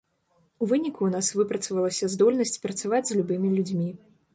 У 0.63 0.69
выніку 0.71 1.01
ў 1.09 1.13
нас 1.17 1.29
выпрацавалася 1.43 2.13
здольнасць 2.17 2.59
працаваць 2.67 3.07
з 3.15 3.23
любымі 3.23 3.57
людзьмі. 3.59 3.89